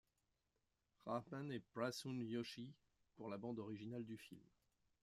Rahman 1.05 1.51
et 1.51 1.59
Prasoon 1.59 2.25
Joshi 2.27 2.73
pour 3.17 3.29
la 3.29 3.37
bande 3.37 3.59
originale 3.59 4.03
du 4.03 4.17
film. 4.17 4.41